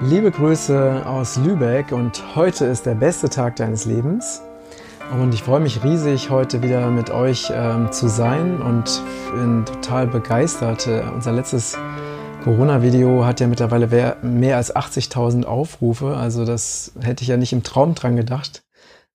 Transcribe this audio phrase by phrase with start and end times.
[0.00, 4.42] Liebe Grüße aus Lübeck und heute ist der beste Tag deines Lebens.
[5.20, 9.02] Und ich freue mich riesig, heute wieder mit euch ähm, zu sein und
[9.34, 10.86] bin total begeistert.
[10.86, 11.76] Äh, unser letztes
[12.44, 16.16] Corona-Video hat ja mittlerweile mehr als 80.000 Aufrufe.
[16.16, 18.62] Also das hätte ich ja nicht im Traum dran gedacht,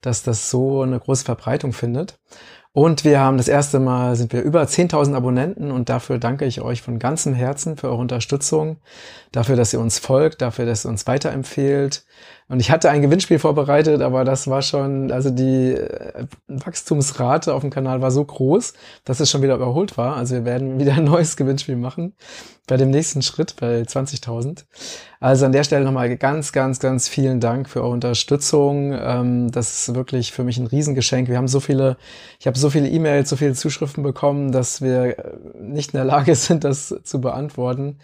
[0.01, 2.19] dass das so eine große Verbreitung findet.
[2.75, 6.59] Und wir haben das erste Mal, sind wir über 10.000 Abonnenten und dafür danke ich
[6.61, 8.77] euch von ganzem Herzen für eure Unterstützung,
[9.31, 12.03] dafür, dass ihr uns folgt, dafür, dass ihr uns weiterempfehlt.
[12.49, 17.61] Und ich hatte ein Gewinnspiel vorbereitet, aber das war schon, also die äh, Wachstumsrate auf
[17.61, 18.73] dem Kanal war so groß,
[19.05, 20.17] dass es schon wieder überholt war.
[20.17, 22.13] Also wir werden wieder ein neues Gewinnspiel machen
[22.67, 24.65] bei dem nächsten Schritt bei 20.000.
[25.19, 28.93] Also an der Stelle nochmal ganz, ganz, ganz vielen Dank für eure Unterstützung.
[28.93, 31.29] Ähm, das ist wirklich für mich ein Riesengeschenk.
[31.29, 31.97] Wir haben so viele,
[32.39, 36.05] ich habe so viele E-Mails, so viele Zuschriften bekommen, dass wir äh, nicht in der
[36.05, 37.97] Lage sind, das zu beantworten.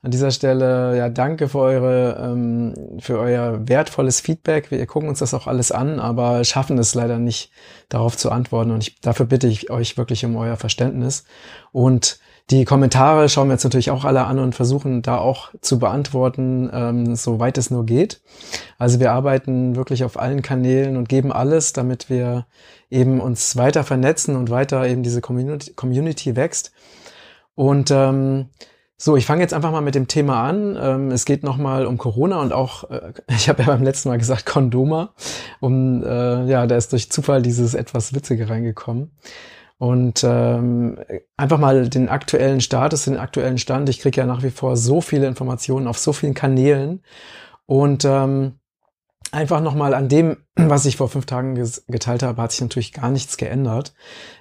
[0.00, 4.70] An dieser Stelle, ja, danke für eure, ähm, für euer wertvolles Feedback.
[4.70, 7.50] Wir gucken uns das auch alles an, aber schaffen es leider nicht,
[7.88, 8.70] darauf zu antworten.
[8.70, 11.24] Und ich, dafür bitte ich euch wirklich um euer Verständnis.
[11.72, 12.20] Und
[12.50, 16.70] die Kommentare schauen wir jetzt natürlich auch alle an und versuchen da auch zu beantworten,
[16.72, 18.22] ähm, soweit es nur geht.
[18.78, 22.46] Also wir arbeiten wirklich auf allen Kanälen und geben alles, damit wir
[22.90, 26.72] eben uns weiter vernetzen und weiter eben diese Community, Community wächst.
[27.54, 28.48] Und ähm,
[28.96, 30.76] so, ich fange jetzt einfach mal mit dem Thema an.
[30.80, 34.18] Ähm, es geht nochmal um Corona und auch, äh, ich habe ja beim letzten Mal
[34.18, 35.12] gesagt, Kondoma.
[35.60, 39.12] Um, äh, ja, da ist durch Zufall dieses etwas Witzige reingekommen.
[39.78, 40.98] Und ähm,
[41.36, 43.88] einfach mal den aktuellen Status, den aktuellen Stand.
[43.88, 47.02] Ich kriege ja nach wie vor so viele Informationen auf so vielen Kanälen.
[47.66, 48.58] Und ähm,
[49.30, 51.54] einfach nochmal an dem, was ich vor fünf Tagen
[51.86, 53.94] geteilt habe, hat sich natürlich gar nichts geändert.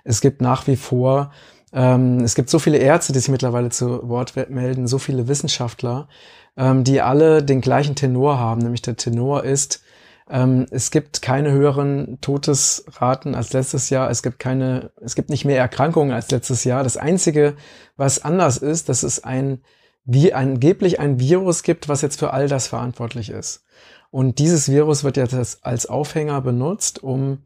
[0.04, 1.32] Es gibt nach wie vor
[1.74, 6.08] ähm, es gibt so viele Ärzte, die sich mittlerweile zu Wort melden, so viele Wissenschaftler,
[6.56, 9.84] ähm, die alle den gleichen Tenor haben, nämlich der Tenor ist,
[10.30, 15.46] ähm, es gibt keine höheren Todesraten als letztes Jahr, es gibt keine, es gibt nicht
[15.46, 16.84] mehr Erkrankungen als letztes Jahr.
[16.84, 17.56] Das einzige,
[17.96, 19.62] was anders ist, dass es ein,
[20.04, 23.66] wie angeblich ein Virus gibt, was jetzt für all das verantwortlich ist.
[24.10, 27.44] Und dieses Virus wird jetzt als Aufhänger benutzt, um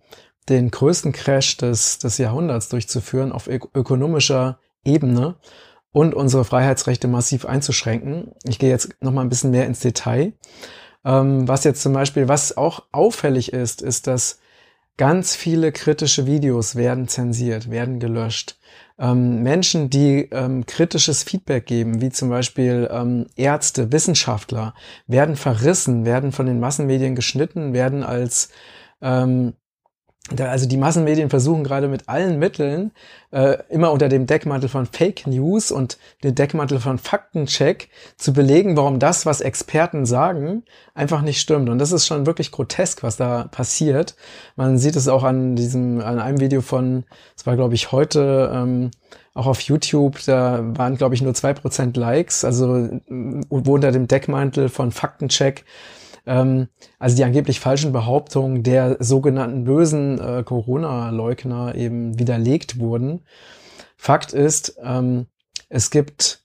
[0.50, 5.36] den größten Crash des, des Jahrhunderts durchzuführen auf ökonomischer Ebene
[5.92, 8.32] und unsere Freiheitsrechte massiv einzuschränken.
[8.44, 10.34] Ich gehe jetzt noch mal ein bisschen mehr ins Detail.
[11.04, 14.40] Ähm, was jetzt zum Beispiel, was auch auffällig ist, ist, dass
[14.98, 18.60] ganz viele kritische Videos werden zensiert, werden gelöscht.
[19.00, 24.76] Ähm, Menschen, die ähm, kritisches Feedback geben, wie zum Beispiel ähm, Ärzte, Wissenschaftler,
[25.08, 28.50] werden verrissen, werden von den Massenmedien geschnitten, werden als
[29.02, 29.54] ähm,
[30.40, 32.92] also die Massenmedien versuchen gerade mit allen Mitteln,
[33.32, 38.78] äh, immer unter dem Deckmantel von Fake News und dem Deckmantel von Faktencheck zu belegen,
[38.78, 41.70] warum das, was Experten sagen, einfach nicht stimmt.
[41.70, 44.16] Und das ist schon wirklich grotesk, was da passiert.
[44.56, 47.04] Man sieht es auch an diesem, an einem Video von,
[47.36, 48.92] das war glaube ich heute, ähm,
[49.34, 54.08] auch auf YouTube, da waren glaube ich nur zwei Prozent Likes, also wo unter dem
[54.08, 55.64] Deckmantel von Faktencheck
[56.26, 56.68] ähm,
[57.00, 63.22] also die angeblich falschen Behauptungen der sogenannten bösen äh, Corona-Leugner eben widerlegt wurden.
[63.98, 65.28] Fakt ist, ähm,
[65.70, 66.44] es gibt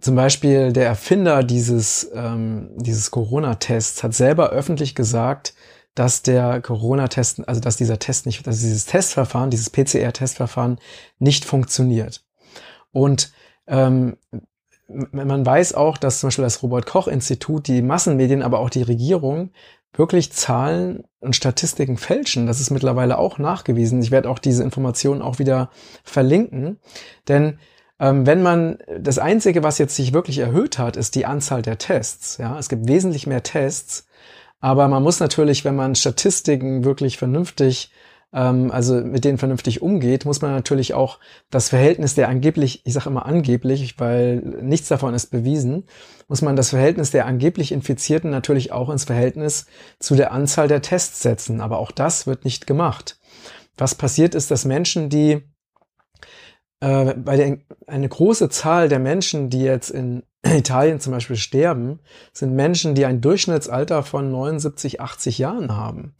[0.00, 5.54] zum Beispiel der Erfinder dieses, ähm, dieses Corona-Tests hat selber öffentlich gesagt,
[5.94, 10.78] dass der Corona-Test, also dass dieser Test nicht, dass dieses Testverfahren, dieses PCR-Testverfahren
[11.18, 12.24] nicht funktioniert.
[12.92, 13.32] Und
[13.66, 14.16] ähm,
[15.12, 19.50] man weiß auch, dass zum Beispiel das Robert-Koch-Institut, die Massenmedien, aber auch die Regierung
[19.92, 22.46] wirklich Zahlen und Statistiken fälschen.
[22.46, 24.02] Das ist mittlerweile auch nachgewiesen.
[24.02, 25.70] Ich werde auch diese Informationen auch wieder
[26.04, 26.78] verlinken.
[27.28, 27.58] Denn
[27.98, 31.78] ähm, wenn man, das Einzige, was jetzt sich wirklich erhöht hat, ist die Anzahl der
[31.78, 32.38] Tests.
[32.38, 34.06] Ja, es gibt wesentlich mehr Tests.
[34.60, 37.90] Aber man muss natürlich, wenn man Statistiken wirklich vernünftig
[38.32, 41.18] ähm, also mit denen vernünftig umgeht, muss man natürlich auch
[41.50, 45.84] das Verhältnis der angeblich, ich sage immer angeblich, weil nichts davon ist bewiesen,
[46.28, 49.66] muss man das Verhältnis der angeblich Infizierten natürlich auch ins Verhältnis
[49.98, 51.60] zu der Anzahl der Tests setzen.
[51.60, 53.18] Aber auch das wird nicht gemacht.
[53.76, 55.42] Was passiert ist, dass Menschen, die
[56.80, 62.00] äh, bei der, eine große Zahl der Menschen, die jetzt in Italien zum Beispiel sterben,
[62.32, 66.14] sind Menschen, die ein Durchschnittsalter von 79, 80 Jahren haben.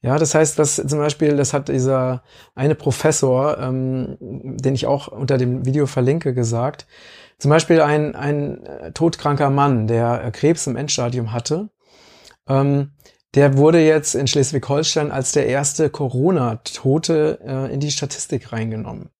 [0.00, 2.22] Ja, das heißt, dass zum Beispiel, das hat dieser
[2.54, 6.86] eine Professor, ähm, den ich auch unter dem Video verlinke, gesagt.
[7.38, 11.70] Zum Beispiel ein, ein äh, todkranker Mann, der äh, Krebs im Endstadium hatte,
[12.48, 12.92] ähm,
[13.34, 19.10] der wurde jetzt in Schleswig-Holstein als der erste Corona-Tote äh, in die Statistik reingenommen.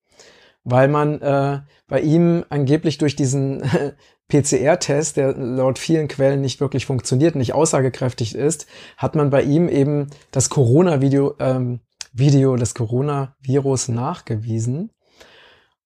[0.70, 3.62] Weil man äh, bei ihm angeblich durch diesen
[4.28, 8.66] PCR-Test, der laut vielen Quellen nicht wirklich funktioniert, nicht aussagekräftig ist,
[8.96, 11.80] hat man bei ihm eben das Corona-Video, ähm,
[12.12, 14.90] Video des Coronavirus nachgewiesen.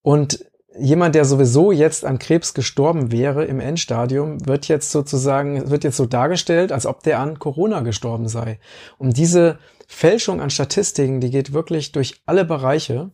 [0.02, 0.44] Und
[0.78, 5.96] jemand, der sowieso jetzt an Krebs gestorben wäre im Endstadium, wird jetzt sozusagen, wird jetzt
[5.96, 8.58] so dargestellt, als ob der an Corona gestorben sei.
[8.98, 13.10] Und diese Fälschung an Statistiken, die geht wirklich durch alle Bereiche.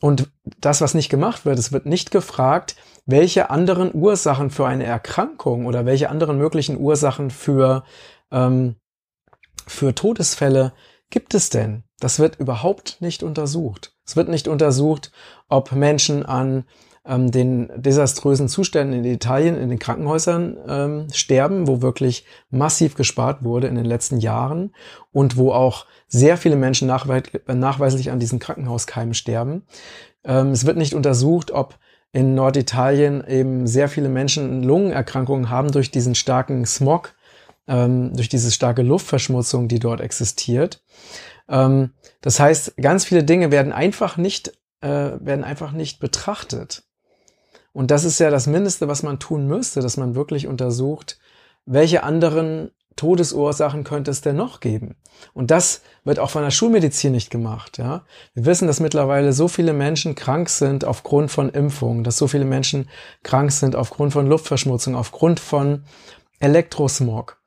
[0.00, 0.30] Und
[0.60, 5.66] das, was nicht gemacht wird, es wird nicht gefragt, welche anderen Ursachen für eine Erkrankung
[5.66, 7.84] oder welche anderen möglichen Ursachen für,
[8.30, 8.76] ähm,
[9.66, 10.72] für Todesfälle
[11.10, 11.84] gibt es denn?
[12.00, 13.96] Das wird überhaupt nicht untersucht.
[14.06, 15.10] Es wird nicht untersucht,
[15.48, 16.64] ob Menschen an
[17.06, 23.42] ähm, den desaströsen Zuständen in Italien in den Krankenhäusern ähm, sterben, wo wirklich massiv gespart
[23.44, 24.74] wurde in den letzten Jahren
[25.12, 29.62] und wo auch sehr viele Menschen nachweis nachweislich an diesen Krankenhauskeimen sterben.
[30.24, 31.78] Ähm, es wird nicht untersucht, ob
[32.12, 37.14] in Norditalien eben sehr viele Menschen Lungenerkrankungen haben durch diesen starken Smog,
[37.66, 40.82] ähm, durch diese starke Luftverschmutzung, die dort existiert.
[41.48, 41.90] Ähm,
[42.20, 46.84] das heißt, ganz viele Dinge werden einfach nicht, äh, werden einfach nicht betrachtet.
[47.78, 51.16] Und das ist ja das Mindeste, was man tun müsste, dass man wirklich untersucht,
[51.64, 54.96] welche anderen Todesursachen könnte es denn noch geben?
[55.32, 57.78] Und das wird auch von der Schulmedizin nicht gemacht.
[57.78, 58.04] Ja?
[58.34, 62.46] Wir wissen, dass mittlerweile so viele Menschen krank sind aufgrund von Impfungen, dass so viele
[62.46, 62.88] Menschen
[63.22, 65.84] krank sind aufgrund von Luftverschmutzung, aufgrund von
[66.40, 67.40] Elektrosmog,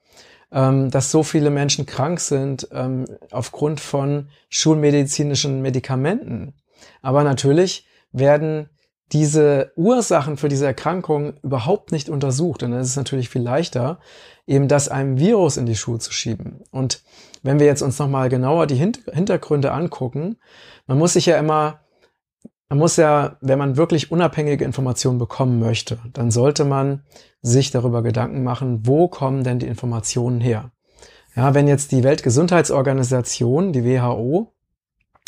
[0.54, 6.54] ähm, dass so viele Menschen krank sind ähm, aufgrund von schulmedizinischen Medikamenten.
[7.02, 8.70] Aber natürlich werden
[9.12, 12.62] diese Ursachen für diese Erkrankung überhaupt nicht untersucht.
[12.62, 14.00] Dann ist es natürlich viel leichter,
[14.48, 16.62] eben das einem Virus in die Schuhe zu schieben.
[16.72, 17.04] Und
[17.44, 20.38] wenn wir jetzt uns nochmal genauer die Hintergründe angucken,
[20.88, 21.80] man muss sich ja immer,
[22.70, 27.04] man muss ja, wenn man wirklich unabhängige Informationen bekommen möchte, dann sollte man
[27.42, 30.72] sich darüber Gedanken machen, wo kommen denn die Informationen her?
[31.36, 34.54] Ja, wenn jetzt die Weltgesundheitsorganisation, die WHO,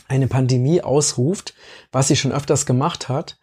[0.07, 1.53] eine Pandemie ausruft,
[1.91, 3.39] was sie schon öfters gemacht hat,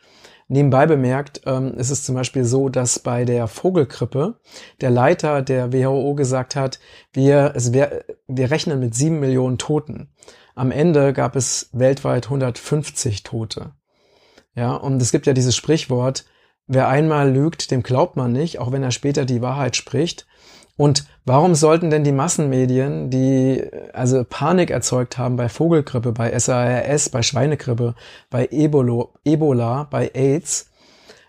[0.53, 4.41] Nebenbei bemerkt ähm, ist es zum Beispiel so, dass bei der Vogelgrippe
[4.81, 6.81] der Leiter der WHO gesagt hat,
[7.13, 10.13] wir, es wär, wir rechnen mit sieben Millionen Toten.
[10.57, 13.75] Am Ende gab es weltweit 150 Tote.
[14.57, 16.25] Ja, und es gibt ja dieses Sprichwort,
[16.67, 20.27] wer einmal lügt, dem glaubt man nicht, auch wenn er später die Wahrheit spricht.
[20.81, 23.63] Und warum sollten denn die Massenmedien, die
[23.93, 27.95] also Panik erzeugt haben bei Vogelgrippe, bei SARS, bei Schweinegrippe,
[28.31, 30.71] bei Ebola, Ebola bei AIDS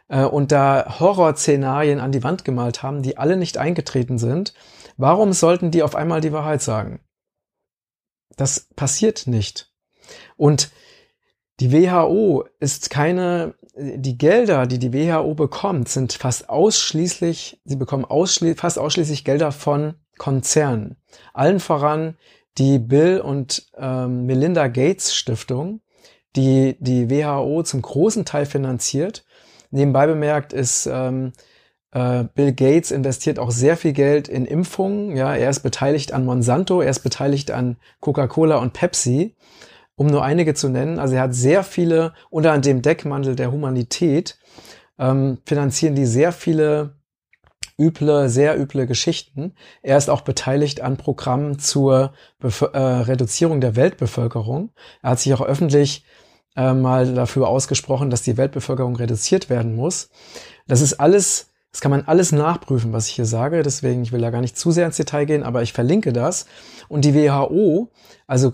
[0.08, 4.54] äh, und da Horrorszenarien an die Wand gemalt haben, die alle nicht eingetreten sind,
[4.96, 7.02] warum sollten die auf einmal die Wahrheit sagen?
[8.38, 9.70] Das passiert nicht.
[10.38, 10.72] Und
[11.60, 18.06] die WHO ist keine die Gelder, die die WHO bekommt, sind fast ausschließlich, sie bekommen
[18.06, 20.98] ausschli fast ausschließlich Gelder von Konzernen.
[21.34, 22.18] Allen voran
[22.58, 25.82] die Bill und ähm, Melinda Gates Stiftung,
[26.36, 29.26] die die WHO zum großen Teil finanziert.
[29.72, 31.32] Nebenbei bemerkt ist ähm,
[31.92, 35.16] äh, Bill Gates investiert auch sehr viel Geld in Impfungen.
[35.16, 39.36] Ja, er ist beteiligt an Monsanto, er ist beteiligt an Coca-Cola und Pepsi
[40.02, 40.98] um nur einige zu nennen.
[40.98, 44.40] Also er hat sehr viele, unter dem Deckmantel der Humanität,
[44.98, 46.96] ähm, finanzieren die sehr viele
[47.78, 49.54] üble, sehr üble Geschichten.
[49.84, 54.72] Er ist auch beteiligt an Programmen zur Bef äh, Reduzierung der Weltbevölkerung.
[55.04, 56.04] Er hat sich auch öffentlich
[56.56, 60.10] äh, mal dafür ausgesprochen, dass die Weltbevölkerung reduziert werden muss.
[60.66, 63.62] Das ist alles das kann man alles nachprüfen, was ich hier sage.
[63.64, 66.46] Deswegen, ich will da gar nicht zu sehr ins Detail gehen, aber ich verlinke das.
[66.90, 67.90] Und die WHO,
[68.28, 68.52] also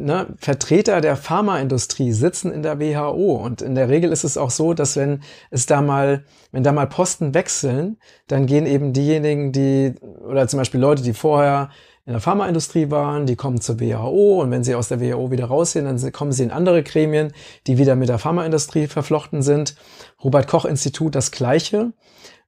[0.00, 4.50] ne, Vertreter der Pharmaindustrie sitzen in der WHO und in der Regel ist es auch
[4.50, 9.52] so, dass wenn es da mal, wenn da mal Posten wechseln, dann gehen eben diejenigen,
[9.52, 9.94] die
[10.26, 11.70] oder zum Beispiel Leute, die vorher
[12.06, 15.46] in der Pharmaindustrie waren, die kommen zur WHO und wenn sie aus der WHO wieder
[15.46, 17.32] rausgehen, dann kommen sie in andere Gremien,
[17.66, 19.76] die wieder mit der Pharmaindustrie verflochten sind.
[20.24, 21.92] Robert Koch Institut das gleiche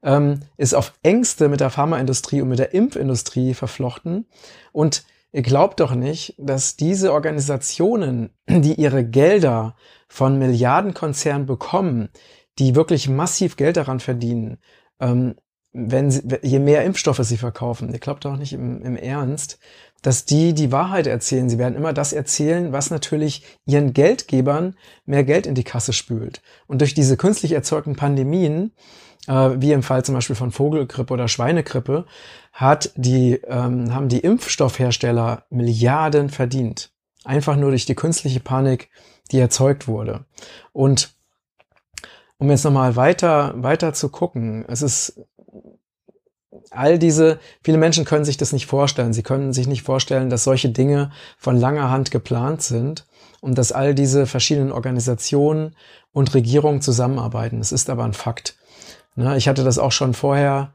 [0.03, 4.27] ähm, ist auf engste mit der Pharmaindustrie und mit der Impfindustrie verflochten.
[4.73, 9.77] Und Ihr glaubt doch nicht, dass diese Organisationen, die ihre Gelder
[10.09, 12.11] von Milliardenkonzernen bekommen,
[12.59, 14.59] die wirklich massiv Geld daran verdienen,
[15.01, 15.35] ähm,
[15.73, 19.59] wenn sie, je mehr Impfstoffe sie verkaufen, ihr glaubt doch nicht im, im Ernst,
[20.03, 21.49] dass die die Wahrheit erzählen.
[21.49, 26.43] Sie werden immer das erzählen, was natürlich ihren Geldgebern mehr Geld in die Kasse spült.
[26.67, 28.73] Und durch diese künstlich erzeugten Pandemien
[29.29, 32.07] wie im Fall zum Beispiel von Vogelgrippe oder Schweinegrippe,
[32.53, 36.91] hat die, ähm, haben die Impfstoffhersteller Milliarden verdient.
[37.25, 38.91] Einfach nur durch die künstliche Panik,
[39.31, 40.25] die erzeugt wurde.
[40.73, 41.15] Und
[42.39, 45.21] um jetzt nochmal weiter, weiter zu gucken, es ist
[46.71, 49.13] all diese, viele Menschen können sich das nicht vorstellen.
[49.13, 53.07] Sie können sich nicht vorstellen, dass solche Dinge von langer Hand geplant sind
[53.41, 55.77] und dass all diese verschiedenen Organisationen
[56.13, 57.59] und Regierungen zusammenarbeiten.
[57.59, 58.57] Das ist aber ein Fakt.
[59.15, 60.75] Ne, ich hatte das auch schon vorher.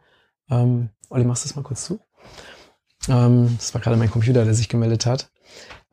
[0.49, 1.99] Ähm, Olli, machst du das mal kurz zu?
[3.09, 5.29] Ähm, das war gerade mein Computer, der sich gemeldet hat.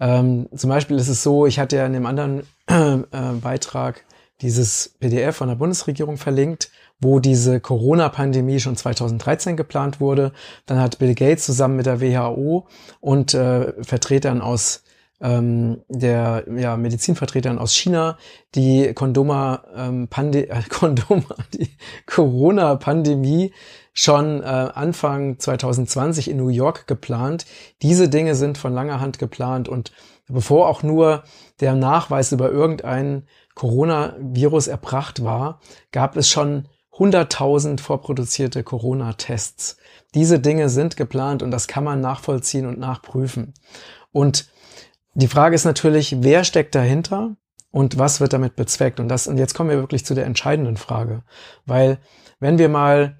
[0.01, 4.05] Ähm, zum Beispiel ist es so, ich hatte ja in dem anderen äh, Beitrag
[4.41, 6.71] dieses PDF von der Bundesregierung verlinkt,
[7.01, 10.33] wo diese Corona-Pandemie schon 2013 geplant wurde.
[10.67, 12.67] Dann hat Bill Gates zusammen mit der WHO
[13.01, 14.84] und äh, Vertretern aus
[15.21, 18.19] ähm, der ja, Medizinvertretern aus China
[18.55, 21.71] die Kondoma, ähm, Pande äh, Kondoma, die
[22.07, 23.53] Corona-Pandemie
[23.93, 27.47] schon äh, Anfang 2020 in New York geplant.
[27.83, 29.93] Diese Dinge sind von langer Hand geplant und
[30.29, 31.23] bevor auch nur
[31.61, 35.61] der Nachweis über irgendein Coronavirus erbracht war,
[35.93, 39.77] gab es schon 100.000 vorproduzierte Corona-Tests.
[40.15, 43.55] Diese Dinge sind geplant und das kann man nachvollziehen und nachprüfen.
[44.13, 44.49] Und
[45.15, 47.37] die Frage ist natürlich, wer steckt dahinter
[47.71, 49.01] und was wird damit bezweckt?
[49.01, 51.23] Und das, und jetzt kommen wir wirklich zu der entscheidenden Frage.
[51.67, 51.99] Weil,
[52.41, 53.19] wenn wir mal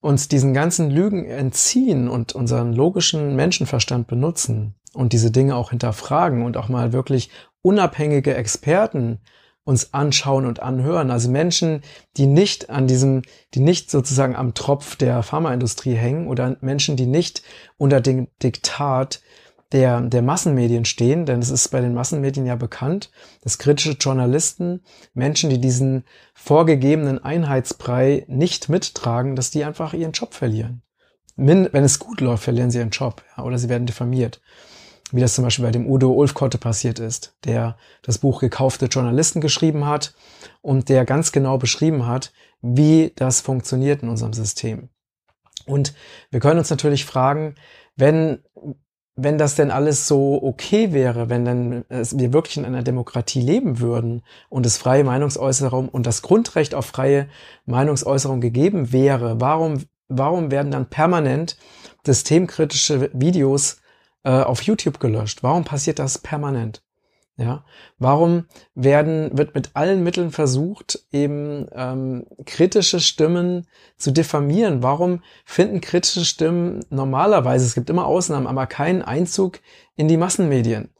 [0.00, 6.44] uns diesen ganzen Lügen entziehen und unseren logischen Menschenverstand benutzen und diese Dinge auch hinterfragen
[6.44, 7.30] und auch mal wirklich
[7.62, 9.20] unabhängige Experten
[9.64, 11.10] uns anschauen und anhören.
[11.10, 11.80] Also Menschen,
[12.18, 13.22] die nicht an diesem,
[13.54, 17.42] die nicht sozusagen am Tropf der Pharmaindustrie hängen oder Menschen, die nicht
[17.78, 19.22] unter dem Diktat
[19.74, 23.10] der, der Massenmedien stehen, denn es ist bei den Massenmedien ja bekannt,
[23.42, 24.80] dass kritische Journalisten,
[25.12, 30.80] Menschen, die diesen vorgegebenen Einheitsbrei nicht mittragen, dass die einfach ihren Job verlieren.
[31.36, 34.40] Wenn es gut läuft, verlieren sie ihren Job ja, oder sie werden diffamiert
[35.14, 39.40] wie das zum Beispiel bei dem Udo Ulfkotte passiert ist, der das Buch Gekaufte Journalisten
[39.40, 40.14] geschrieben hat
[40.60, 44.88] und der ganz genau beschrieben hat, wie das funktioniert in unserem System.
[45.66, 45.94] Und
[46.30, 47.54] wir können uns natürlich fragen,
[47.94, 48.42] wenn,
[49.16, 53.78] wenn das denn alles so okay wäre, wenn dann wir wirklich in einer Demokratie leben
[53.78, 57.28] würden und es freie Meinungsäußerung und das Grundrecht auf freie
[57.66, 61.56] Meinungsäußerung gegeben wäre, warum, warum werden dann permanent
[62.04, 63.80] systemkritische Videos
[64.24, 65.42] äh, auf YouTube gelöscht?
[65.42, 66.82] Warum passiert das permanent?
[67.36, 67.64] Ja,
[67.98, 74.84] warum werden, wird mit allen Mitteln versucht, eben ähm, kritische Stimmen zu diffamieren?
[74.84, 79.58] Warum finden kritische Stimmen normalerweise, es gibt immer Ausnahmen, aber keinen Einzug
[79.96, 80.90] in die Massenmedien?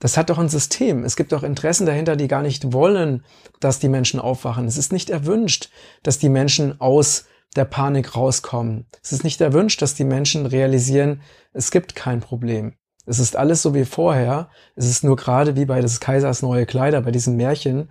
[0.00, 1.04] Das hat doch ein System.
[1.04, 3.24] Es gibt doch Interessen dahinter, die gar nicht wollen,
[3.60, 4.66] dass die Menschen aufwachen.
[4.66, 5.70] Es ist nicht erwünscht,
[6.02, 8.86] dass die Menschen aus der Panik rauskommen.
[9.02, 12.74] Es ist nicht erwünscht, dass die Menschen realisieren, es gibt kein Problem.
[13.08, 14.50] Es ist alles so wie vorher.
[14.76, 17.90] Es ist nur gerade wie bei des Kaisers neue Kleider, bei diesem Märchen,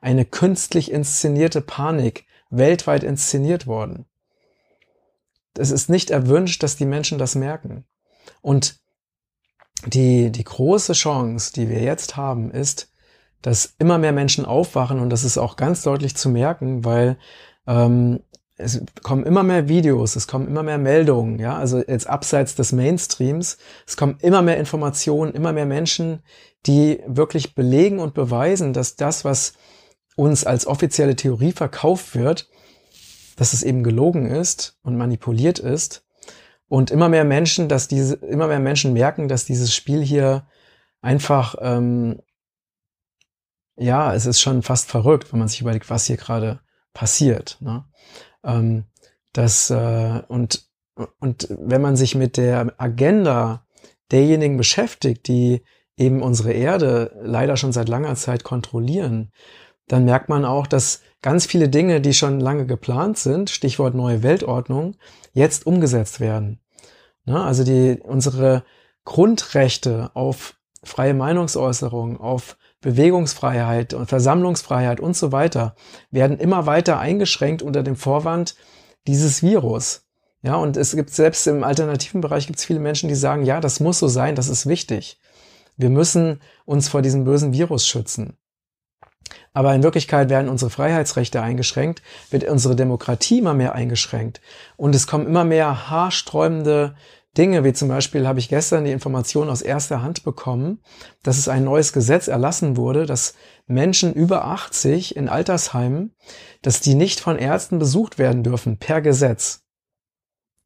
[0.00, 4.04] eine künstlich inszenierte Panik weltweit inszeniert worden.
[5.56, 7.84] Es ist nicht erwünscht, dass die Menschen das merken.
[8.42, 8.78] Und
[9.86, 12.92] die, die große Chance, die wir jetzt haben, ist,
[13.40, 17.16] dass immer mehr Menschen aufwachen und das ist auch ganz deutlich zu merken, weil
[17.66, 18.20] ähm,
[18.58, 22.72] es kommen immer mehr Videos, es kommen immer mehr Meldungen, ja, also jetzt abseits des
[22.72, 26.22] Mainstreams, es kommen immer mehr Informationen, immer mehr Menschen,
[26.66, 29.54] die wirklich belegen und beweisen, dass das, was
[30.16, 32.48] uns als offizielle Theorie verkauft wird,
[33.36, 36.04] dass es eben gelogen ist und manipuliert ist.
[36.66, 40.48] Und immer mehr Menschen, dass diese, immer mehr Menschen merken, dass dieses Spiel hier
[41.00, 42.20] einfach, ähm,
[43.76, 46.60] ja, es ist schon fast verrückt, wenn man sich überlegt, was hier gerade
[46.92, 47.56] passiert.
[47.60, 47.84] Ne?
[48.44, 48.84] Ähm,
[49.32, 50.68] das, äh, und,
[51.20, 53.66] und wenn man sich mit der Agenda
[54.10, 55.62] derjenigen beschäftigt, die
[55.96, 59.32] eben unsere Erde leider schon seit langer Zeit kontrollieren,
[59.88, 64.22] dann merkt man auch, dass ganz viele Dinge, die schon lange geplant sind, Stichwort neue
[64.22, 64.96] Weltordnung,
[65.32, 66.60] jetzt umgesetzt werden.
[67.24, 67.42] Ne?
[67.42, 68.64] Also die, unsere
[69.04, 75.74] Grundrechte auf freie Meinungsäußerung, auf Bewegungsfreiheit und Versammlungsfreiheit und so weiter
[76.10, 78.54] werden immer weiter eingeschränkt unter dem Vorwand
[79.06, 80.06] dieses Virus.
[80.42, 83.60] Ja, und es gibt selbst im alternativen Bereich gibt es viele Menschen, die sagen, ja,
[83.60, 85.18] das muss so sein, das ist wichtig.
[85.76, 88.36] Wir müssen uns vor diesem bösen Virus schützen.
[89.52, 94.40] Aber in Wirklichkeit werden unsere Freiheitsrechte eingeschränkt, wird unsere Demokratie immer mehr eingeschränkt.
[94.76, 96.94] Und es kommen immer mehr haarsträubende
[97.38, 100.82] Dinge, wie zum Beispiel habe ich gestern die Information aus erster Hand bekommen,
[101.22, 103.34] dass es ein neues Gesetz erlassen wurde, dass
[103.66, 106.16] Menschen über 80 in Altersheimen,
[106.62, 109.62] dass die nicht von Ärzten besucht werden dürfen, per Gesetz.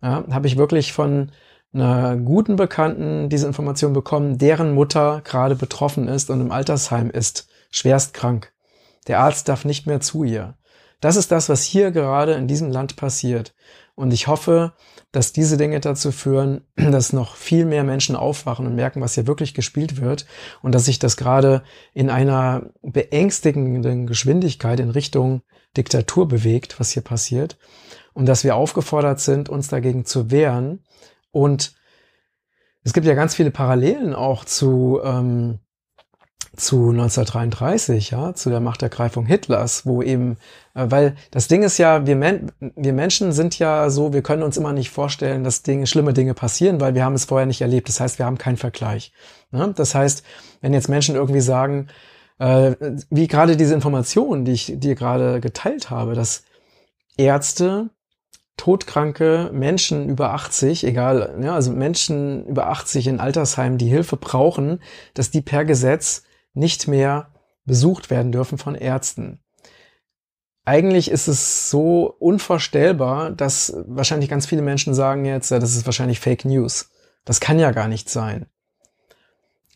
[0.00, 1.30] Ja, habe ich wirklich von
[1.74, 7.48] einer guten Bekannten diese Information bekommen, deren Mutter gerade betroffen ist und im Altersheim ist,
[7.70, 8.52] schwerst krank.
[9.08, 10.56] Der Arzt darf nicht mehr zu ihr.
[11.00, 13.54] Das ist das, was hier gerade in diesem Land passiert.
[13.94, 14.72] Und ich hoffe,
[15.12, 19.26] dass diese Dinge dazu führen, dass noch viel mehr Menschen aufwachen und merken, was hier
[19.26, 20.26] wirklich gespielt wird
[20.62, 21.62] und dass sich das gerade
[21.94, 25.42] in einer beängstigenden Geschwindigkeit in Richtung
[25.76, 27.58] Diktatur bewegt, was hier passiert.
[28.14, 30.84] Und dass wir aufgefordert sind, uns dagegen zu wehren.
[31.30, 31.74] Und
[32.84, 35.60] es gibt ja ganz viele Parallelen auch zu ähm,
[36.56, 40.36] zu 1933, ja, zu der Machtergreifung Hitlers, wo eben,
[40.74, 44.42] äh, weil das Ding ist ja, wir, Men wir Menschen sind ja so, wir können
[44.42, 47.62] uns immer nicht vorstellen, dass Dinge, schlimme Dinge passieren, weil wir haben es vorher nicht
[47.62, 47.88] erlebt.
[47.88, 49.12] Das heißt, wir haben keinen Vergleich.
[49.50, 49.72] Ne?
[49.74, 50.24] Das heißt,
[50.60, 51.88] wenn jetzt Menschen irgendwie sagen,
[52.38, 52.74] äh,
[53.08, 56.44] wie gerade diese Informationen, die ich dir gerade geteilt habe, dass
[57.16, 57.90] Ärzte
[58.56, 64.80] todkranke Menschen über 80, egal, ja, also Menschen über 80 in Altersheimen, die Hilfe brauchen,
[65.14, 67.32] dass die per Gesetz nicht mehr
[67.64, 69.40] besucht werden dürfen von Ärzten.
[70.64, 76.20] Eigentlich ist es so unvorstellbar, dass wahrscheinlich ganz viele Menschen sagen jetzt, das ist wahrscheinlich
[76.20, 76.90] Fake News.
[77.24, 78.46] Das kann ja gar nicht sein.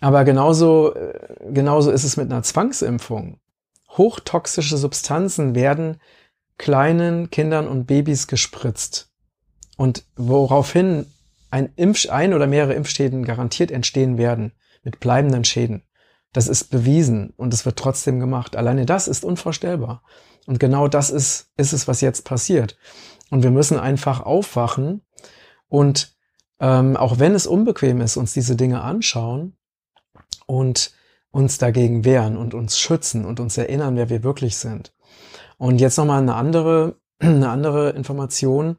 [0.01, 1.19] Aber genauso, äh,
[1.51, 3.41] genauso ist es mit einer Zwangsimpfung.
[3.97, 6.01] Hochtoxische Substanzen werden
[6.59, 9.11] kleinen Kindern und Babys gespritzt.
[9.77, 11.07] Und woraufhin
[11.51, 14.53] ein, Impf ein oder mehrere Impfschäden garantiert entstehen werden,
[14.83, 15.83] mit bleibenden Schäden.
[16.33, 18.57] Das ist bewiesen und es wird trotzdem gemacht.
[18.57, 20.03] Alleine das ist unvorstellbar.
[20.47, 22.77] Und genau das ist, ist es, was jetzt passiert.
[23.31, 25.03] Und wir müssen einfach aufwachen
[25.69, 26.17] und
[26.61, 29.57] ähm, auch wenn es unbequem ist, uns diese Dinge anschauen
[30.47, 30.95] und
[31.31, 34.95] uns dagegen wehren und uns schützen und uns erinnern, wer wir wirklich sind.
[35.59, 38.77] Und jetzt nochmal eine andere, eine andere Information.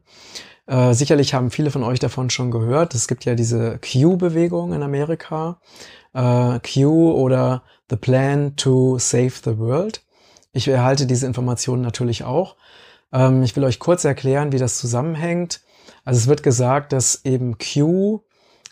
[0.66, 2.94] Äh, sicherlich haben viele von euch davon schon gehört.
[2.94, 5.60] Es gibt ja diese Q-Bewegung in Amerika
[6.18, 10.02] äh, Q oder The Plan to Save the World.
[10.52, 12.56] Ich erhalte diese Informationen natürlich auch.
[13.12, 15.60] Ähm, ich will euch kurz erklären, wie das zusammenhängt.
[16.04, 18.20] Also es wird gesagt, dass eben Q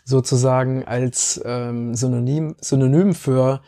[0.03, 3.61] sozusagen als ähm, Synonym, Synonym für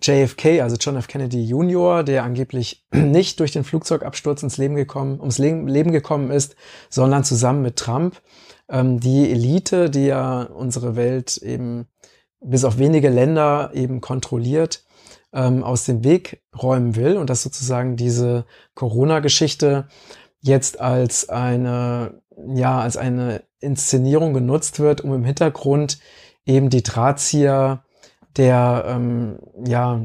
[0.00, 1.08] JFK, also John F.
[1.08, 6.56] Kennedy Jr., der angeblich nicht durch den Flugzeugabsturz ins Leben gekommen, ums Leben gekommen ist,
[6.88, 8.20] sondern zusammen mit Trump
[8.68, 11.86] ähm, die Elite, die ja unsere Welt eben
[12.40, 14.84] bis auf wenige Länder eben kontrolliert,
[15.32, 19.88] ähm, aus dem Weg räumen will und dass sozusagen diese Corona-Geschichte
[20.40, 22.22] jetzt als eine,
[22.54, 25.98] ja, als eine Inszenierung genutzt wird, um im Hintergrund
[26.44, 27.84] eben die Drahtzieher
[28.36, 30.04] der, ähm, ja,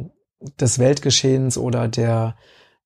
[0.59, 2.35] des Weltgeschehens oder der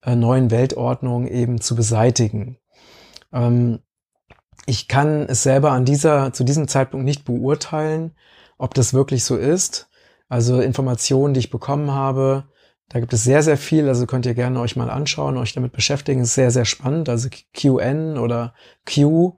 [0.04, 2.58] äh, neuen Weltordnung eben zu beseitigen.
[3.32, 3.80] Ähm,
[4.66, 8.16] ich kann es selber an dieser, zu diesem Zeitpunkt nicht beurteilen,
[8.58, 9.90] ob das wirklich so ist.
[10.28, 12.46] Also Informationen, die ich bekommen habe,
[12.90, 13.88] da gibt es sehr, sehr viel.
[13.88, 16.22] Also könnt ihr gerne euch mal anschauen, euch damit beschäftigen.
[16.22, 17.10] ist sehr, sehr spannend.
[17.10, 18.54] Also QN oder
[18.86, 19.38] Q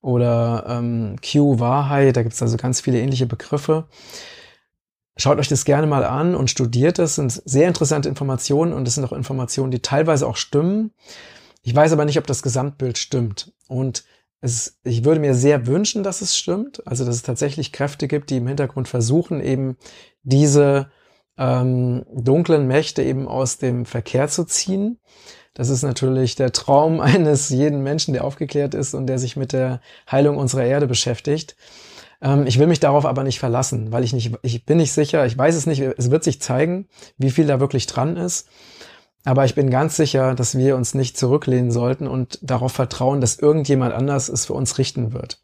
[0.00, 3.88] oder ähm, Q-Wahrheit, da gibt es also ganz viele ähnliche Begriffe.
[5.16, 7.16] Schaut euch das gerne mal an und studiert es.
[7.16, 10.92] sind sehr interessante Informationen und es sind auch Informationen, die teilweise auch stimmen.
[11.62, 13.52] Ich weiß aber nicht, ob das Gesamtbild stimmt.
[13.66, 14.04] Und
[14.40, 18.30] es, ich würde mir sehr wünschen, dass es stimmt, also dass es tatsächlich Kräfte gibt,
[18.30, 19.76] die im Hintergrund versuchen, eben
[20.22, 20.90] diese
[21.36, 24.98] ähm, dunklen Mächte eben aus dem Verkehr zu ziehen.
[25.54, 29.52] Das ist natürlich der Traum eines jeden Menschen, der aufgeklärt ist und der sich mit
[29.52, 31.56] der Heilung unserer Erde beschäftigt.
[32.20, 35.26] Ähm, ich will mich darauf aber nicht verlassen, weil ich nicht, ich bin nicht sicher,
[35.26, 38.48] ich weiß es nicht, es wird sich zeigen, wie viel da wirklich dran ist.
[39.28, 43.38] Aber ich bin ganz sicher, dass wir uns nicht zurücklehnen sollten und darauf vertrauen, dass
[43.38, 45.42] irgendjemand anders es für uns richten wird.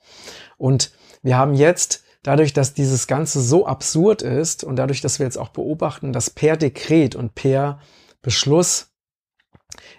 [0.56, 0.92] Und
[1.22, 5.36] wir haben jetzt dadurch, dass dieses Ganze so absurd ist und dadurch, dass wir jetzt
[5.36, 7.78] auch beobachten, dass per Dekret und per
[8.22, 8.86] Beschluss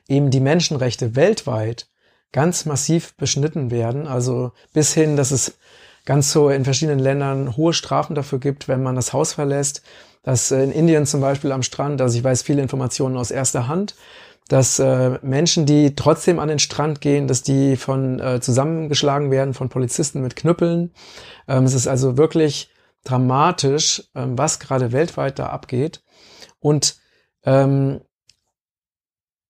[0.08, 1.88] eben die Menschenrechte weltweit
[2.32, 5.60] ganz massiv beschnitten werden, also bis hin, dass es
[6.06, 9.84] ganz so in verschiedenen Ländern hohe Strafen dafür gibt, wenn man das Haus verlässt,
[10.26, 13.68] dass äh, in Indien zum Beispiel am Strand, also ich weiß viele Informationen aus erster
[13.68, 13.96] Hand,
[14.50, 19.54] dass äh, Menschen, die trotzdem an den Strand gehen, dass die von äh, zusammengeschlagen werden
[19.54, 20.92] von Polizisten mit Knüppeln.
[21.48, 22.70] Ähm, es ist also wirklich
[23.04, 26.04] dramatisch, ähm, was gerade weltweit da abgeht.
[26.60, 26.98] Und
[27.44, 28.02] ähm,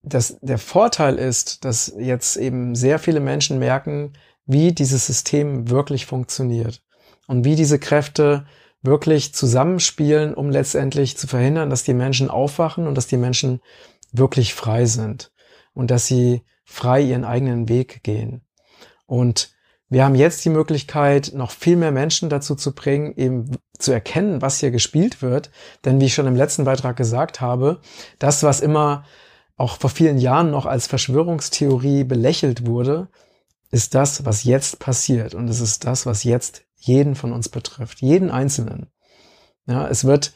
[0.02, 4.12] das, der Vorteil ist, dass jetzt eben sehr viele Menschen merken,
[4.44, 6.82] wie dieses System wirklich funktioniert
[7.26, 8.46] und wie diese Kräfte
[8.86, 13.60] wirklich zusammenspielen, um letztendlich zu verhindern, dass die Menschen aufwachen und dass die Menschen
[14.12, 15.32] wirklich frei sind
[15.74, 18.42] und dass sie frei ihren eigenen Weg gehen.
[19.04, 19.54] Und
[19.88, 24.42] wir haben jetzt die Möglichkeit, noch viel mehr Menschen dazu zu bringen, eben zu erkennen,
[24.42, 25.50] was hier gespielt wird.
[25.84, 27.80] Denn wie ich schon im letzten Beitrag gesagt habe,
[28.18, 29.04] das, was immer
[29.56, 33.08] auch vor vielen Jahren noch als Verschwörungstheorie belächelt wurde,
[33.70, 35.34] ist das, was jetzt passiert.
[35.34, 38.90] Und es ist das, was jetzt jeden von uns betrifft, jeden Einzelnen.
[39.66, 40.32] Ja, es wird,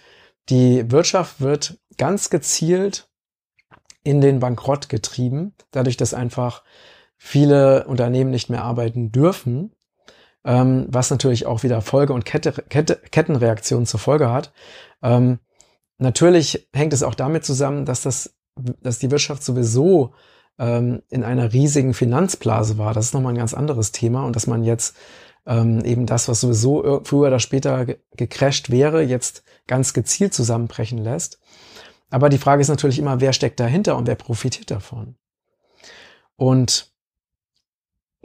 [0.49, 3.09] die Wirtschaft wird ganz gezielt
[4.03, 6.65] in den Bankrott getrieben, dadurch, dass einfach
[7.17, 9.73] viele Unternehmen nicht mehr arbeiten dürfen,
[10.45, 14.53] ähm, was natürlich auch wieder Folge und Kette, Kette, Kettenreaktionen zur Folge hat.
[15.03, 15.39] Ähm,
[15.99, 20.15] natürlich hängt es auch damit zusammen, dass das, dass die Wirtschaft sowieso
[20.59, 22.95] ähm, in einer riesigen Finanzblase war.
[22.95, 24.97] Das ist nochmal ein ganz anderes Thema und dass man jetzt
[25.47, 31.41] ähm, eben das, was sowieso früher oder später gecrasht wäre, jetzt ganz gezielt zusammenbrechen lässt.
[32.11, 35.17] Aber die Frage ist natürlich immer, wer steckt dahinter und wer profitiert davon?
[36.37, 36.91] Und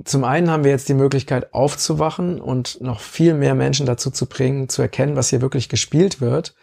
[0.04, 4.26] zum einen haben wir jetzt die Möglichkeit aufzuwachen und noch viel mehr Menschen dazu zu
[4.26, 6.56] bringen, zu erkennen, was hier wirklich gespielt wird.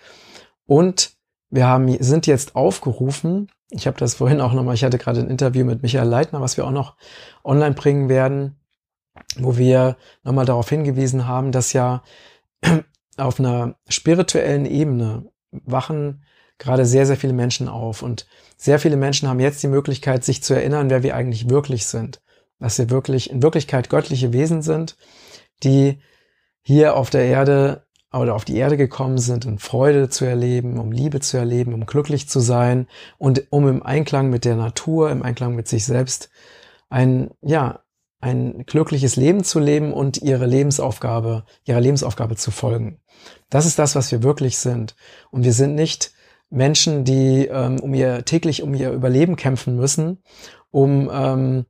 [0.66, 1.12] Und
[1.48, 5.30] wir haben, sind jetzt aufgerufen, ich habe das vorhin auch nochmal, ich hatte gerade ein
[5.30, 6.96] Interview mit Michael Leitner, was wir auch noch
[7.42, 8.60] online bringen werden,
[9.36, 12.02] wo wir nochmal darauf hingewiesen haben, dass ja
[13.16, 16.24] auf einer spirituellen Ebene wachen
[16.58, 18.02] gerade sehr, sehr viele Menschen auf.
[18.02, 21.86] Und sehr viele Menschen haben jetzt die Möglichkeit, sich zu erinnern, wer wir eigentlich wirklich
[21.86, 22.22] sind.
[22.58, 24.96] Dass wir wirklich in Wirklichkeit göttliche Wesen sind,
[25.64, 26.00] die
[26.62, 30.92] hier auf der Erde oder auf die Erde gekommen sind, um Freude zu erleben, um
[30.92, 32.86] Liebe zu erleben, um glücklich zu sein
[33.18, 36.30] und um im Einklang mit der Natur, im Einklang mit sich selbst
[36.90, 37.82] ein, ja,
[38.22, 43.00] ein glückliches Leben zu leben und ihre Lebensaufgabe, ihrer Lebensaufgabe zu folgen.
[43.50, 44.94] Das ist das, was wir wirklich sind.
[45.30, 46.12] Und wir sind nicht
[46.48, 50.22] Menschen, die ähm, um ihr täglich um ihr Überleben kämpfen müssen,
[50.70, 51.66] um ähm,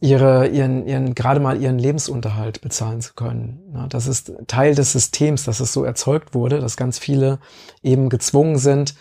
[0.00, 3.60] ihre, ihren, ihren, gerade mal ihren Lebensunterhalt bezahlen zu können.
[3.74, 7.40] Ja, das ist Teil des Systems, dass es so erzeugt wurde, dass ganz viele
[7.82, 8.94] eben gezwungen sind,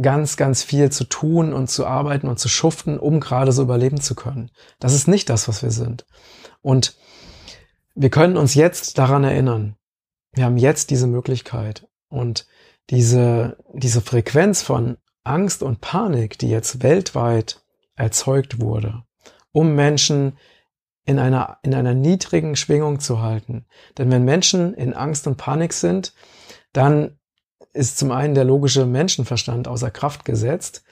[0.00, 4.00] ganz, ganz viel zu tun und zu arbeiten und zu schuften, um gerade so überleben
[4.00, 4.50] zu können.
[4.80, 6.04] Das ist nicht das, was wir sind.
[6.62, 6.96] Und
[7.94, 9.76] wir können uns jetzt daran erinnern.
[10.32, 11.86] Wir haben jetzt diese Möglichkeit.
[12.08, 12.46] Und
[12.90, 17.62] diese, diese Frequenz von Angst und Panik, die jetzt weltweit
[17.96, 19.04] erzeugt wurde,
[19.52, 20.36] um Menschen
[21.06, 23.66] in einer, in einer niedrigen Schwingung zu halten.
[23.98, 26.14] Denn wenn Menschen in Angst und Panik sind,
[26.72, 27.18] dann
[27.74, 30.84] ist zum einen der logische Menschenverstand außer Kraft gesetzt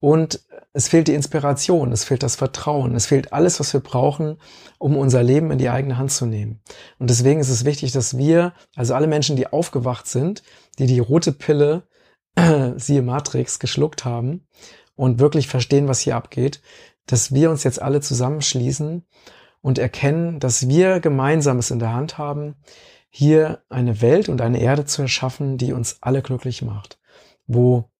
[0.00, 0.40] und
[0.72, 4.38] es fehlt die Inspiration, es fehlt das Vertrauen, es fehlt alles, was wir brauchen,
[4.78, 6.60] um unser Leben in die eigene Hand zu nehmen.
[6.98, 10.42] Und deswegen ist es wichtig, dass wir, also alle Menschen, die aufgewacht sind,
[10.78, 11.82] die die rote Pille,
[12.76, 14.46] siehe Matrix, geschluckt haben
[14.94, 16.62] und wirklich verstehen, was hier abgeht,
[17.06, 19.04] dass wir uns jetzt alle zusammenschließen
[19.60, 22.54] und erkennen, dass wir Gemeinsames in der Hand haben,
[23.10, 26.98] hier eine Welt und eine Erde zu erschaffen, die uns alle glücklich macht,
[27.46, 27.90] wo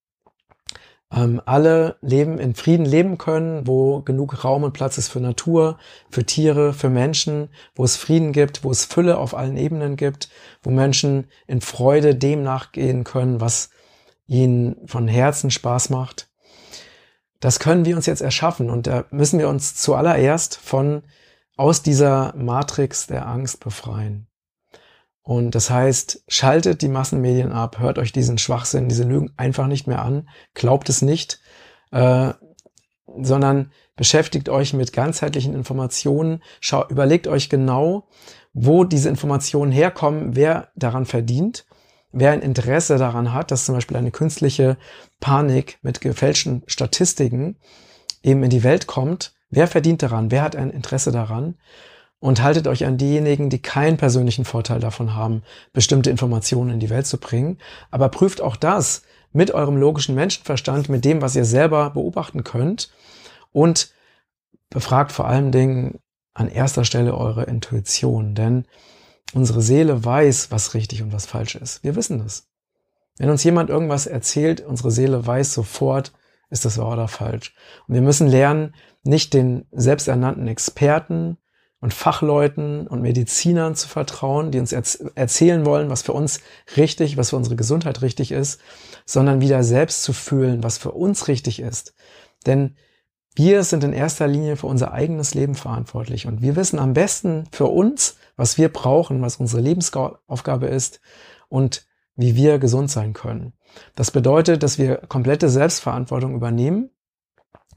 [1.12, 5.78] ähm, alle leben in Frieden leben können, wo genug Raum und Platz ist für Natur,
[6.08, 10.30] für Tiere, für Menschen, wo es Frieden gibt, wo es Fülle auf allen Ebenen gibt,
[10.62, 13.70] wo Menschen in Freude dem nachgehen können, was
[14.26, 16.30] ihnen von Herzen Spaß macht.
[17.40, 21.02] Das können wir uns jetzt erschaffen und da müssen wir uns zuallererst von
[21.56, 24.29] aus dieser Matrix der Angst befreien.
[25.30, 29.86] Und das heißt, schaltet die Massenmedien ab, hört euch diesen Schwachsinn, diese Lügen einfach nicht
[29.86, 31.38] mehr an, glaubt es nicht,
[31.92, 32.32] äh,
[33.16, 38.08] sondern beschäftigt euch mit ganzheitlichen Informationen, schau, überlegt euch genau,
[38.54, 41.64] wo diese Informationen herkommen, wer daran verdient,
[42.10, 44.78] wer ein Interesse daran hat, dass zum Beispiel eine künstliche
[45.20, 47.56] Panik mit gefälschten Statistiken
[48.24, 51.54] eben in die Welt kommt, wer verdient daran, wer hat ein Interesse daran
[52.20, 56.90] und haltet euch an diejenigen, die keinen persönlichen Vorteil davon haben, bestimmte Informationen in die
[56.90, 57.58] Welt zu bringen.
[57.90, 59.02] Aber prüft auch das
[59.32, 62.90] mit eurem logischen Menschenverstand, mit dem, was ihr selber beobachten könnt
[63.52, 63.92] und
[64.68, 65.98] befragt vor allen Dingen
[66.34, 68.66] an erster Stelle eure Intuition, denn
[69.32, 71.82] unsere Seele weiß, was richtig und was falsch ist.
[71.82, 72.48] Wir wissen das.
[73.18, 76.12] Wenn uns jemand irgendwas erzählt, unsere Seele weiß sofort,
[76.50, 77.54] ist das wahr oder falsch.
[77.86, 81.38] Und wir müssen lernen, nicht den selbsternannten Experten
[81.80, 86.40] und Fachleuten und Medizinern zu vertrauen, die uns erzählen wollen, was für uns
[86.76, 88.60] richtig, was für unsere Gesundheit richtig ist,
[89.06, 91.94] sondern wieder selbst zu fühlen, was für uns richtig ist.
[92.46, 92.76] Denn
[93.34, 97.44] wir sind in erster Linie für unser eigenes Leben verantwortlich und wir wissen am besten
[97.52, 101.00] für uns, was wir brauchen, was unsere Lebensaufgabe ist
[101.48, 103.54] und wie wir gesund sein können.
[103.94, 106.90] Das bedeutet, dass wir komplette Selbstverantwortung übernehmen.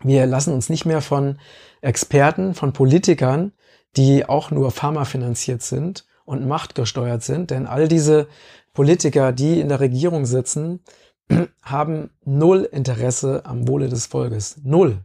[0.02, 1.38] Wir lassen uns nicht mehr von
[1.82, 3.54] Experten, von Politikern
[3.96, 7.52] die auch nur pharmafinanziert sind und machtgesteuert sind.
[7.52, 8.28] Denn all diese
[8.74, 10.82] Politiker, die in der Regierung sitzen,
[11.62, 14.58] haben null Interesse am Wohle des Volkes.
[14.64, 15.04] Null.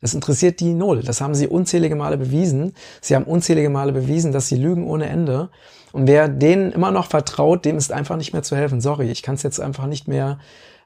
[0.00, 1.02] Das interessiert die null.
[1.02, 2.74] Das haben sie unzählige Male bewiesen.
[3.00, 5.50] Sie haben unzählige Male bewiesen, dass sie lügen ohne Ende.
[5.92, 8.80] Und wer denen immer noch vertraut, dem ist einfach nicht mehr zu helfen.
[8.80, 10.38] Sorry, ich kann es jetzt einfach nicht mehr,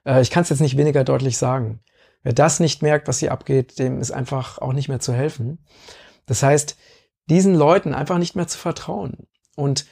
[0.07, 1.81] äh, ich kann es jetzt nicht weniger deutlich sagen.
[2.23, 5.59] Wer das nicht merkt, was hier abgeht, dem ist einfach auch nicht mehr zu helfen.
[6.27, 6.77] Das heißt,
[7.27, 9.87] diesen Leuten einfach nicht mehr zu vertrauen und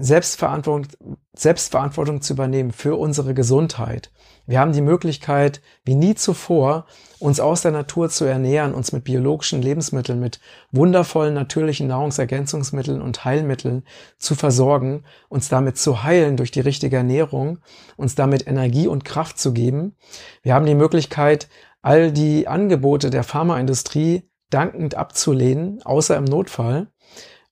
[0.00, 0.88] Selbstverantwortung,
[1.34, 4.10] Selbstverantwortung zu übernehmen für unsere Gesundheit.
[4.46, 6.86] Wir haben die Möglichkeit, wie nie zuvor,
[7.18, 10.40] uns aus der Natur zu ernähren, uns mit biologischen Lebensmitteln, mit
[10.72, 13.84] wundervollen natürlichen Nahrungsergänzungsmitteln und Heilmitteln
[14.18, 17.58] zu versorgen, uns damit zu heilen durch die richtige Ernährung,
[17.96, 19.96] uns damit Energie und Kraft zu geben.
[20.42, 21.48] Wir haben die Möglichkeit,
[21.82, 26.88] all die Angebote der Pharmaindustrie dankend abzulehnen, außer im Notfall,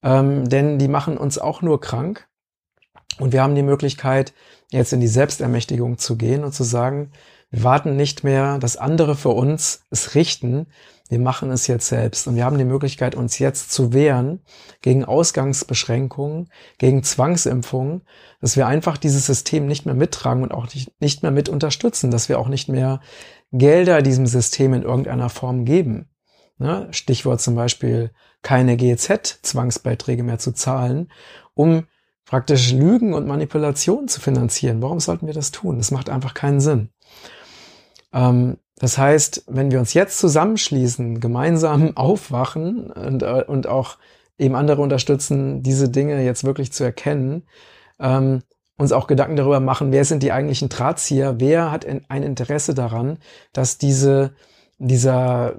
[0.03, 2.29] ähm, denn die machen uns auch nur krank.
[3.19, 4.33] Und wir haben die Möglichkeit,
[4.71, 7.11] jetzt in die Selbstermächtigung zu gehen und zu sagen,
[7.51, 10.67] wir warten nicht mehr, dass andere für uns es richten.
[11.09, 12.29] Wir machen es jetzt selbst.
[12.29, 14.41] Und wir haben die Möglichkeit, uns jetzt zu wehren
[14.83, 18.03] gegen Ausgangsbeschränkungen, gegen Zwangsimpfungen,
[18.43, 20.67] dass wir einfach dieses System nicht mehr mittragen und auch
[21.01, 23.01] nicht mehr mit unterstützen, dass wir auch nicht mehr
[23.53, 26.11] Gelder diesem System in irgendeiner Form geben.
[26.59, 26.89] Ne?
[26.91, 28.11] Stichwort zum Beispiel
[28.43, 31.11] keine GEZ-Zwangsbeiträge mehr zu zahlen,
[31.55, 31.87] um
[32.25, 34.83] praktisch Lügen und Manipulationen zu finanzieren.
[34.83, 35.79] Warum sollten wir das tun?
[35.79, 36.91] Das macht einfach keinen Sinn.
[38.13, 43.99] Ähm, das heißt, wenn wir uns jetzt zusammenschließen, gemeinsam aufwachen und, äh, und auch
[44.39, 47.45] eben andere unterstützen, diese Dinge jetzt wirklich zu erkennen,
[47.99, 48.43] ähm,
[48.77, 53.19] uns auch Gedanken darüber machen, wer sind die eigentlichen Drahtzieher, wer hat ein Interesse daran,
[53.53, 54.35] dass diese,
[54.79, 55.57] dieser,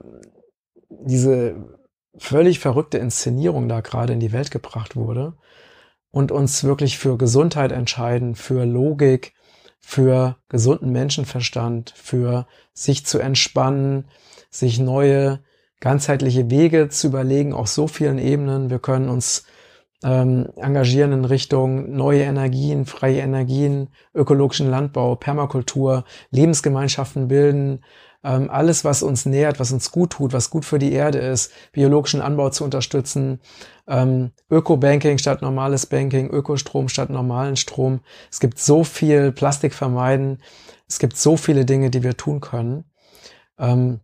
[0.89, 1.77] diese
[2.17, 5.37] völlig verrückte Inszenierung da gerade in die Welt gebracht wurde
[6.11, 9.33] und uns wirklich für Gesundheit entscheiden, für Logik,
[9.79, 14.05] für gesunden Menschenverstand, für sich zu entspannen,
[14.49, 15.39] sich neue
[15.79, 18.69] ganzheitliche Wege zu überlegen, auf so vielen Ebenen.
[18.69, 19.45] Wir können uns
[20.03, 27.81] ähm, engagieren in Richtung neue Energien, freie Energien, ökologischen Landbau, Permakultur, Lebensgemeinschaften bilden,
[28.23, 31.51] ähm, alles, was uns nährt, was uns gut tut, was gut für die Erde ist,
[31.71, 33.39] biologischen Anbau zu unterstützen,
[33.87, 38.01] ähm, Öko-Banking statt normales Banking, Ökostrom statt normalen Strom.
[38.29, 40.41] Es gibt so viel Plastik vermeiden.
[40.87, 42.85] Es gibt so viele Dinge, die wir tun können.
[43.57, 44.01] Ähm,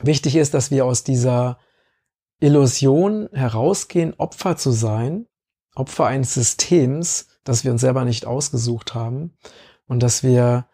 [0.00, 1.58] wichtig ist, dass wir aus dieser
[2.38, 5.26] Illusion herausgehen, Opfer zu sein,
[5.74, 9.36] Opfer eines Systems, das wir uns selber nicht ausgesucht haben
[9.86, 10.66] und dass wir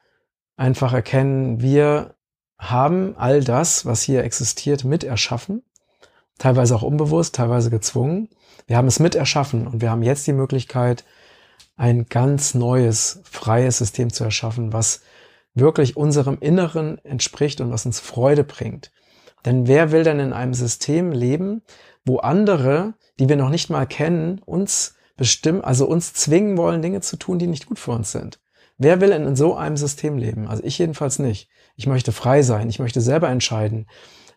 [0.57, 2.18] einfach erkennen, wir
[2.59, 5.63] haben all das, was hier existiert, mit erschaffen,
[6.39, 8.29] teilweise auch unbewusst, teilweise gezwungen.
[8.67, 11.05] Wir haben es mit erschaffen und wir haben jetzt die Möglichkeit,
[11.77, 15.03] ein ganz neues, freies System zu erschaffen, was
[15.55, 18.91] wirklich unserem Inneren entspricht und was uns Freude bringt.
[19.45, 21.63] Denn wer will denn in einem System leben,
[22.05, 27.01] wo andere, die wir noch nicht mal kennen, uns bestimmen, also uns zwingen wollen, Dinge
[27.01, 28.41] zu tun, die nicht gut für uns sind?
[28.77, 30.49] Wer will in so einem System leben?
[30.49, 31.49] Also ich jedenfalls nicht.
[31.79, 32.69] Ich möchte frei sein.
[32.69, 33.87] Ich möchte selber entscheiden,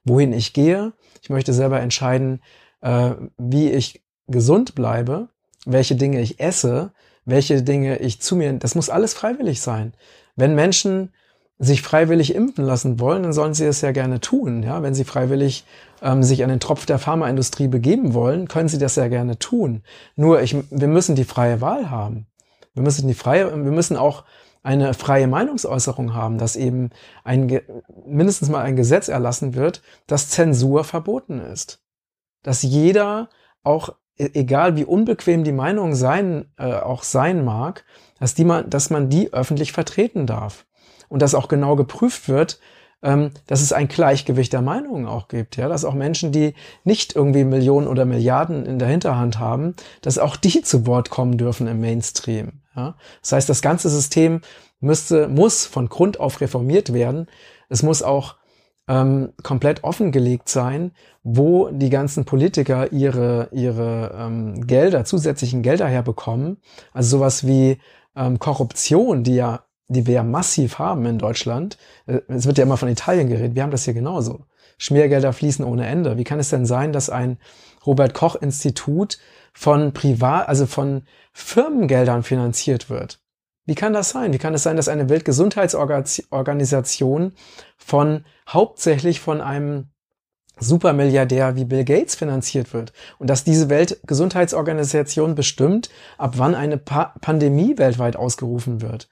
[0.06, 0.94] wohin ich gehe.
[1.24, 2.42] Ich möchte selber entscheiden,
[2.82, 5.28] äh, wie ich gesund bleibe,
[5.66, 6.92] welche Dinge ich esse,
[7.26, 8.54] welche Dinge ich zu mir.
[8.54, 9.94] Das muss alles freiwillig sein.
[10.36, 11.14] Wenn Menschen
[11.58, 14.62] sich freiwillig impfen lassen wollen, dann sollen sie es ja gerne tun.
[14.62, 15.66] Ja, wenn sie freiwillig
[16.04, 19.82] ähm, sich an den Tropf der Pharmaindustrie begeben wollen, können sie das ja gerne tun.
[20.16, 22.28] Nur ich, wir müssen die freie Wahl haben.
[22.76, 24.26] Wir müssen die freie, wir müssen auch
[24.64, 26.92] eine freie Meinungsäußerung haben, dass eben
[27.24, 27.62] ein,
[28.06, 31.84] mindestens mal ein Gesetz erlassen wird, dass Zensur verboten ist.
[32.44, 33.30] Dass jeder
[33.64, 37.86] auch, e, egal wie unbequem die Meinung sein, äh, auch sein mag,
[38.20, 40.66] dass, die man, dass man die öffentlich vertreten darf.
[41.10, 42.60] Und dass auch genau geprüft wird,
[43.04, 47.16] ähm, dass es ein Gleichgewicht der Meinungen auch gibt, ja, dass auch Menschen, die nicht
[47.16, 51.68] irgendwie Millionen oder Milliarden in der Hinterhand haben, dass auch die zu Wort kommen dürfen
[51.68, 52.62] im Mainstream.
[52.76, 52.96] Ja.
[53.22, 54.42] Das heißt, das ganze System
[54.80, 57.28] müsste, muss von Grund auf reformiert werden.
[57.70, 58.36] Es muss auch
[58.88, 60.92] ähm, komplett offengelegt sein,
[61.24, 66.58] wo die ganzen Politiker ihre, ihre ähm, Gelder, zusätzlichen Gelder herbekommen.
[66.94, 67.78] Also sowas wie
[68.16, 71.78] ähm, Korruption, die ja die wir ja massiv haben in Deutschland.
[72.08, 73.56] Äh, es wird ja immer von Italien geredet.
[73.56, 74.46] Wir haben das hier genauso.
[74.78, 76.18] Schmiergelder fließen ohne Ende.
[76.18, 77.38] Wie kann es denn sein, dass ein
[77.86, 79.20] Robert Koch Institut
[79.54, 83.20] von Privat, also von Firmengeldern finanziert wird?
[83.66, 84.34] Wie kann das sein?
[84.34, 87.34] Wie kann es sein, dass eine Weltgesundheitsorganisation
[87.78, 89.90] von hauptsächlich von einem
[90.60, 97.14] Supermilliardär wie Bill Gates finanziert wird und dass diese Weltgesundheitsorganisation bestimmt, ab wann eine pa
[97.22, 99.10] Pandemie weltweit ausgerufen wird?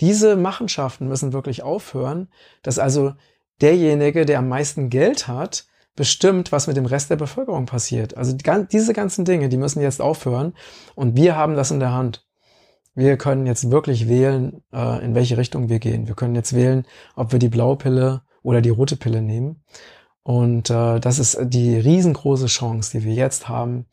[0.00, 2.28] Diese Machenschaften müssen wirklich aufhören,
[2.62, 3.14] dass also
[3.60, 8.16] derjenige, der am meisten Geld hat, bestimmt, was mit dem Rest der Bevölkerung passiert.
[8.16, 10.54] Also die, diese ganzen Dinge, die müssen jetzt aufhören
[10.94, 12.26] und wir haben das in der Hand.
[12.94, 16.08] Wir können jetzt wirklich wählen, äh, in welche Richtung wir gehen.
[16.08, 19.62] Wir können jetzt wählen, ob wir die blaue Pille oder die rote Pille nehmen.
[20.22, 23.86] Und äh, das ist die riesengroße Chance, die wir jetzt haben,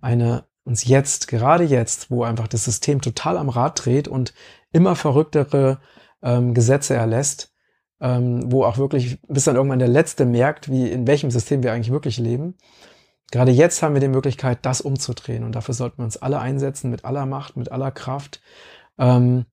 [0.00, 4.32] eine uns jetzt, gerade jetzt, wo einfach das System total am Rad dreht und
[4.72, 5.80] immer verrücktere
[6.22, 7.52] ähm, Gesetze erlässt,
[8.00, 11.72] ähm, wo auch wirklich bis dann irgendwann der Letzte merkt, wie in welchem System wir
[11.72, 12.56] eigentlich wirklich leben.
[13.30, 16.90] Gerade jetzt haben wir die Möglichkeit, das umzudrehen und dafür sollten wir uns alle einsetzen
[16.90, 18.42] mit aller Macht, mit aller Kraft
[18.98, 19.46] ähm,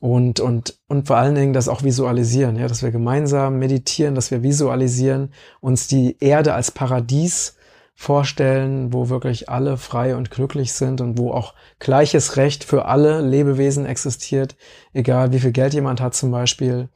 [0.00, 4.30] und und und vor allen Dingen das auch visualisieren, ja, dass wir gemeinsam meditieren, dass
[4.30, 7.57] wir visualisieren, uns die Erde als Paradies
[8.00, 13.20] vorstellen, wo wirklich alle frei und glücklich sind und wo auch gleiches Recht für alle
[13.22, 14.56] Lebewesen existiert,
[14.92, 16.90] egal wie viel Geld jemand hat zum Beispiel.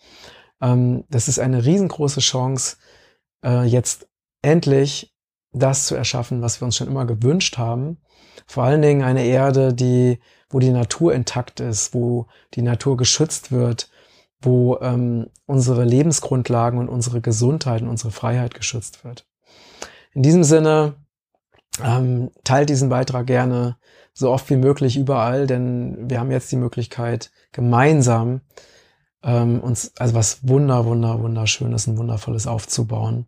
[0.60, 2.76] Ähm, das ist eine riesengroße Chance,
[3.44, 4.06] äh, jetzt
[4.42, 5.12] endlich
[5.50, 7.98] das zu erschaffen, was wir uns schon immer gewünscht haben.
[8.46, 13.50] Vor allen Dingen eine Erde, die, wo die Natur intakt ist, wo die Natur geschützt
[13.50, 13.90] wird,
[14.40, 19.26] wo ähm, unsere Lebensgrundlagen und unsere Gesundheit und unsere Freiheit geschützt wird.
[20.14, 20.96] In diesem Sinne,
[21.82, 23.76] ähm, teilt diesen Beitrag gerne
[24.12, 28.42] so oft wie möglich überall, denn wir haben jetzt die Möglichkeit, gemeinsam
[29.22, 33.26] ähm, uns also was wunder, wunder, wunderschönes und wundervolles aufzubauen.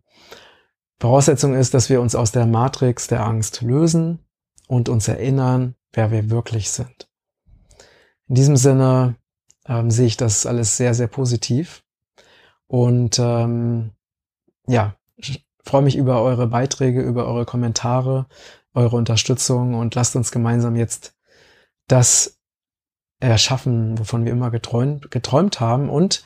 [0.99, 4.19] Voraussetzung ist, dass wir uns aus der Matrix der Angst lösen
[4.67, 7.09] und uns erinnern, wer wir wirklich sind.
[8.27, 9.15] In diesem Sinne
[9.67, 11.83] ähm, sehe ich das alles sehr, sehr positiv
[12.67, 13.91] und ähm,
[14.67, 14.95] ja,
[15.65, 18.27] freue mich über eure Beiträge, über eure Kommentare,
[18.73, 21.15] eure Unterstützung und lasst uns gemeinsam jetzt
[21.87, 22.39] das
[23.19, 25.89] erschaffen, wovon wir immer geträumt, geträumt haben.
[25.89, 26.23] Und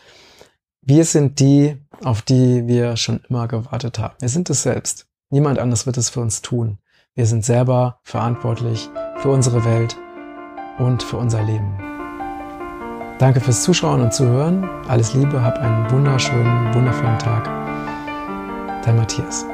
[0.81, 4.15] wir sind die, auf die wir schon immer gewartet haben.
[4.19, 5.07] Wir sind es selbst.
[5.29, 6.79] Niemand anders wird es für uns tun.
[7.15, 9.97] Wir sind selber verantwortlich für unsere Welt
[10.77, 11.77] und für unser Leben.
[13.19, 14.63] Danke fürs Zuschauen und Zuhören.
[14.87, 17.78] Alles Liebe, hab einen wunderschönen, wundervollen Tag.
[18.83, 19.45] Dein Matthias.